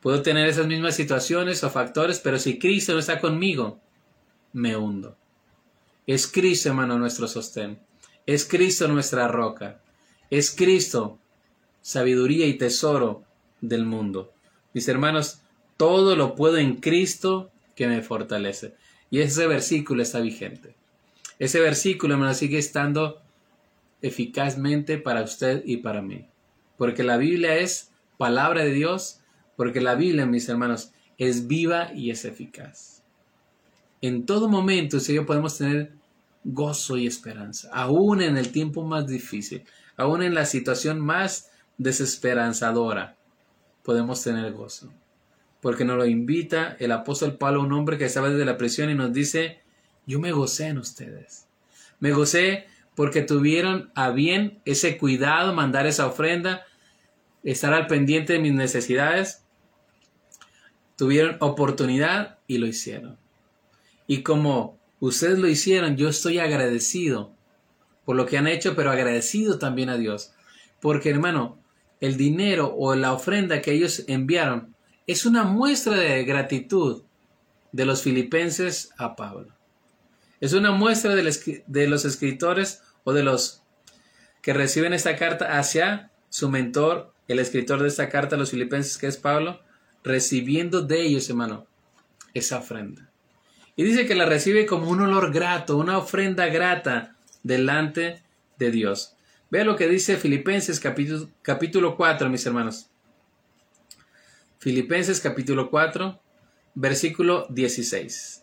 [0.00, 3.78] Puedo tener esas mismas situaciones o factores, pero si Cristo no está conmigo,
[4.52, 5.16] me hundo.
[6.04, 7.78] Es Cristo, hermano, nuestro sostén.
[8.26, 9.80] Es Cristo nuestra roca.
[10.30, 11.20] Es Cristo,
[11.80, 13.22] sabiduría y tesoro
[13.60, 14.32] del mundo.
[14.74, 15.42] Mis hermanos,
[15.76, 18.74] todo lo puedo en Cristo que me fortalece.
[19.10, 20.79] Y ese versículo está vigente.
[21.40, 23.22] Ese versículo, hermano, sigue estando
[24.02, 26.28] eficazmente para usted y para mí.
[26.76, 29.20] Porque la Biblia es palabra de Dios,
[29.56, 33.02] porque la Biblia, mis hermanos, es viva y es eficaz.
[34.02, 35.92] En todo momento, si yo podemos tener
[36.44, 39.64] gozo y esperanza, aún en el tiempo más difícil,
[39.96, 43.16] aún en la situación más desesperanzadora,
[43.82, 44.92] podemos tener gozo.
[45.62, 48.94] Porque nos lo invita el apóstol Pablo, un hombre que estaba desde la prisión y
[48.94, 49.60] nos dice,
[50.10, 51.46] yo me gocé en ustedes.
[52.00, 56.66] Me gocé porque tuvieron a bien ese cuidado, mandar esa ofrenda,
[57.44, 59.44] estar al pendiente de mis necesidades.
[60.96, 63.18] Tuvieron oportunidad y lo hicieron.
[64.08, 67.32] Y como ustedes lo hicieron, yo estoy agradecido
[68.04, 70.32] por lo que han hecho, pero agradecido también a Dios.
[70.80, 71.62] Porque hermano,
[72.00, 74.74] el dinero o la ofrenda que ellos enviaron
[75.06, 77.04] es una muestra de gratitud
[77.70, 79.59] de los filipenses a Pablo.
[80.40, 83.62] Es una muestra de los escritores o de los
[84.40, 88.96] que reciben esta carta hacia su mentor, el escritor de esta carta a los filipenses,
[88.96, 89.60] que es Pablo,
[90.02, 91.66] recibiendo de ellos, hermano,
[92.32, 93.10] esa ofrenda.
[93.76, 98.22] Y dice que la recibe como un olor grato, una ofrenda grata delante
[98.58, 99.16] de Dios.
[99.50, 102.88] Vea lo que dice Filipenses capítulo, capítulo 4, mis hermanos.
[104.58, 106.20] Filipenses capítulo 4,
[106.74, 108.39] versículo 16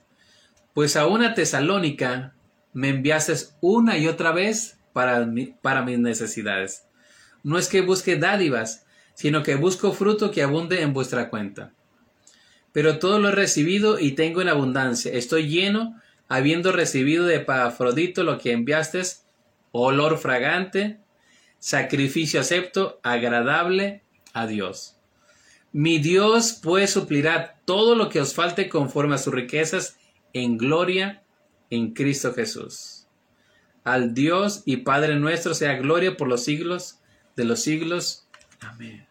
[0.78, 2.36] pues a una tesalónica
[2.72, 5.28] me enviaste una y otra vez para,
[5.64, 6.86] para mis necesidades.
[7.42, 8.86] No es que busque dádivas,
[9.16, 11.74] sino que busco fruto que abunde en vuestra cuenta.
[12.74, 15.12] Pero todo lo he recibido y tengo en abundancia.
[15.12, 19.02] Estoy lleno, habiendo recibido de Pafrodito lo que enviaste,
[19.72, 21.00] olor fragante,
[21.58, 24.96] sacrificio acepto, agradable a Dios.
[25.72, 29.98] Mi Dios pues suplirá todo lo que os falte conforme a sus riquezas
[30.44, 31.24] en gloria
[31.70, 33.08] en Cristo Jesús.
[33.84, 37.00] Al Dios y Padre nuestro sea gloria por los siglos
[37.36, 38.28] de los siglos.
[38.60, 39.08] Amén.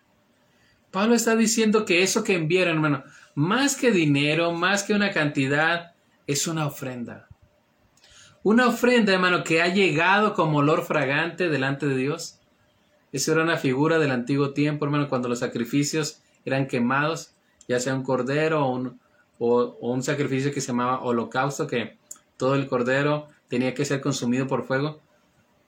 [0.91, 3.05] Pablo está diciendo que eso que enviaron, hermano,
[3.35, 5.93] más que dinero, más que una cantidad,
[6.27, 7.29] es una ofrenda.
[8.43, 12.39] Una ofrenda, hermano, que ha llegado como olor fragante delante de Dios.
[13.13, 17.35] Eso era una figura del antiguo tiempo, hermano, cuando los sacrificios eran quemados,
[17.69, 19.01] ya sea un cordero o un,
[19.39, 21.97] o, un sacrificio que se llamaba holocausto, que
[22.37, 25.01] todo el cordero tenía que ser consumido por fuego,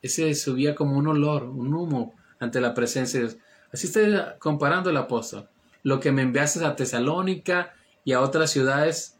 [0.02, 3.38] ese subía como un olor, un humo ante la presencia de Dios.
[3.72, 5.48] Así está comparando el apóstol.
[5.82, 9.18] Lo que me enviaste a Tesalónica y a otras ciudades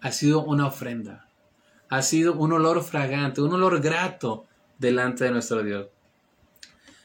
[0.00, 1.28] ha sido una ofrenda.
[1.88, 4.46] Ha sido un olor fragante, un olor grato
[4.78, 5.86] delante de nuestro Dios.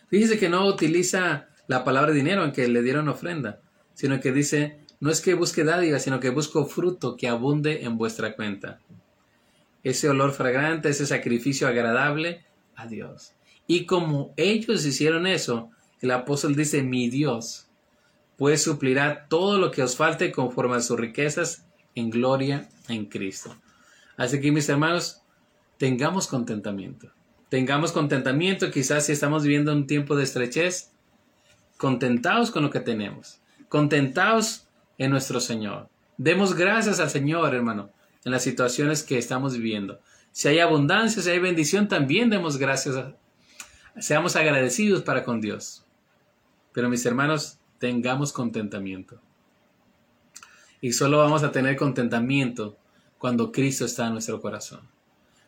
[0.10, 3.62] Fíjese que no utiliza la palabra dinero en que le dieron ofrenda,
[3.94, 7.98] sino que dice No es que busque dádiva, sino que busco fruto que abunde en
[7.98, 8.80] vuestra cuenta.
[9.84, 12.46] Ese olor fragante, ese sacrificio agradable
[12.76, 13.34] a Dios.
[13.66, 15.72] Y como ellos hicieron eso,
[16.02, 17.68] el apóstol dice, mi Dios,
[18.38, 23.56] pues suplirá todo lo que os falte conforme a sus riquezas en gloria en Cristo.
[24.18, 25.24] Así que mis hermanos,
[25.78, 27.12] tengamos contentamiento.
[27.50, 30.92] Tengamos contentamiento, quizás si estamos viviendo un tiempo de estrechez,
[31.78, 33.42] contentaos con lo que tenemos.
[33.68, 34.68] Contentaos
[34.98, 35.90] en nuestro Señor.
[36.18, 37.90] Demos gracias al Señor, hermano,
[38.24, 40.00] en las situaciones que estamos viviendo.
[40.32, 43.14] Si hay abundancia, si hay bendición, también demos gracias.
[44.00, 45.86] seamos agradecidos para con Dios.
[46.74, 49.20] Pero mis hermanos, tengamos contentamiento.
[50.80, 52.78] Y solo vamos a tener contentamiento
[53.18, 54.82] cuando Cristo está en nuestro corazón.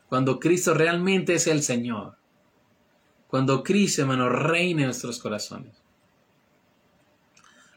[0.10, 2.18] Cuando Cristo realmente es el Señor.
[3.28, 5.83] Cuando Cristo, hermano, reina en nuestros corazones.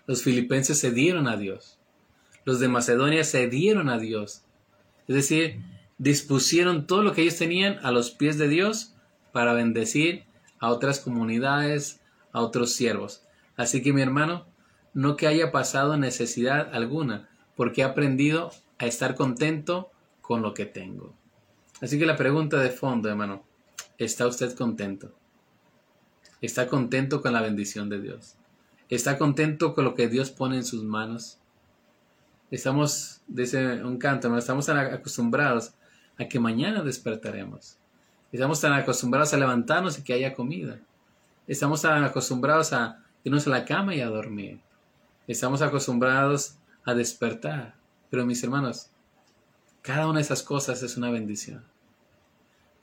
[0.07, 1.79] Los filipenses se dieron a Dios.
[2.45, 4.43] Los de Macedonia se dieron a Dios.
[5.09, 5.61] Es decir,
[5.99, 8.95] dispusieron todo lo que ellos tenían a los pies de Dios
[9.33, 10.25] para bendecir
[10.59, 12.01] a otras comunidades,
[12.33, 13.23] a otros siervos.
[13.57, 14.47] Así que mi hermano,
[14.95, 19.91] no que haya pasado necesidad alguna, porque he aprendido a estar contento
[20.21, 21.15] con lo que tengo.
[21.81, 23.45] Así que la pregunta de fondo, hermano,
[23.99, 25.13] ¿está usted contento?
[26.41, 28.37] ¿Está contento con la bendición de Dios?
[28.89, 31.39] Está contento con lo que Dios pone en sus manos.
[32.51, 35.73] Estamos, dice un canto, estamos tan acostumbrados
[36.19, 37.79] a que mañana despertaremos.
[38.33, 40.79] Estamos tan acostumbrados a levantarnos y que haya comida.
[41.47, 44.61] Estamos tan acostumbrados a irnos a la cama y a dormir.
[45.27, 47.75] Estamos acostumbrados a despertar.
[48.11, 48.91] Pero mis hermanos,
[49.83, 51.65] cada una de esas cosas es una bendición.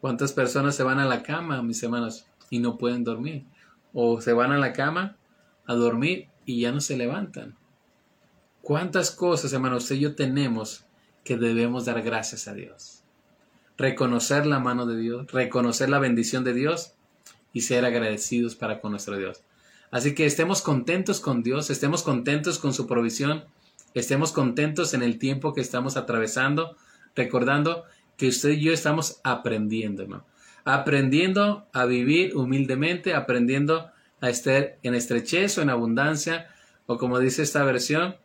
[0.02, 3.46] ¿Cuántas personas se van a la cama, mis hermanos, y no pueden dormir?
[3.94, 5.16] O se van a la cama
[5.66, 7.56] a dormir y ya no se levantan.
[8.62, 10.86] ¿Cuántas cosas, hermanos, usted y yo tenemos
[11.24, 13.04] que debemos dar gracias a Dios?
[13.78, 16.94] Reconocer la mano de Dios, reconocer la bendición de Dios
[17.52, 19.42] y ser agradecidos para con nuestro Dios.
[19.92, 23.44] Así que estemos contentos con Dios, estemos contentos con su provisión,
[23.94, 26.78] estemos contentos en el tiempo que estamos atravesando,
[27.16, 27.84] recordando
[28.18, 30.26] que usted y yo estamos aprendiendo, hermano.
[30.66, 33.92] Aprendiendo a vivir humildemente, aprendiendo
[34.24, 36.48] a estar en estrechez o en abundancia,
[36.86, 38.16] o como dice esta versión,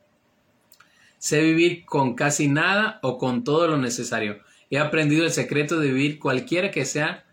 [1.18, 4.38] sé vivir con casi nada o con todo lo necesario.
[4.70, 7.24] He aprendido el secreto de vivir cualquiera que sea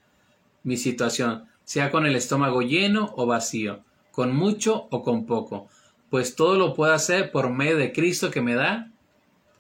[0.64, 5.70] mi situación, sea con el estómago lleno o vacío, con mucho o con poco,
[6.10, 8.92] pues todo lo puedo hacer por medio de Cristo que me da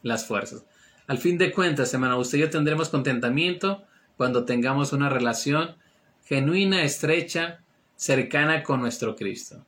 [0.01, 0.66] las fuerzas.
[1.06, 3.84] Al fin de cuentas, hermano, usted y yo tendremos contentamiento
[4.18, 5.76] cuando tengamos una relación
[6.24, 7.60] genuina, estrecha,
[7.95, 9.65] cercana con nuestro Cristo.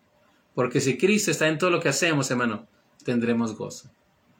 [0.53, 2.67] Porque si Cristo está en todo lo que hacemos, hermano,
[3.03, 3.91] tendremos gozo.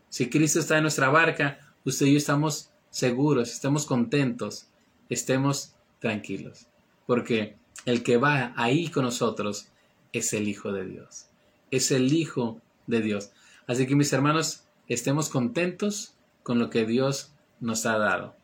[0.10, 4.68] Si Cristo está en nuestra barca, usted y yo estamos seguros, estamos contentos,
[5.10, 6.68] estemos tranquilos.
[7.06, 9.70] Porque el que va ahí con nosotros
[10.12, 11.28] es el Hijo de Dios.
[11.72, 13.32] Es el Hijo de Dios.
[13.68, 18.37] Así que mis hermanos, estemos contentos con lo que Dios nos ha dado.